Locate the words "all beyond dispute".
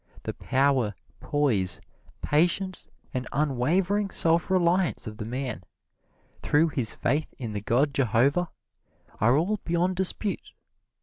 9.37-10.53